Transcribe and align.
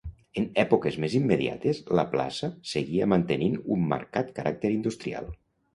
En 0.41 0.45
èpoques 0.61 0.95
més 1.03 1.17
immediates 1.19 1.81
la 1.99 2.07
Plaça 2.15 2.49
seguia 2.73 3.11
mantenint 3.15 3.61
un 3.79 3.89
marcat 3.95 4.35
caràcter 4.41 4.77
industrial. 4.81 5.33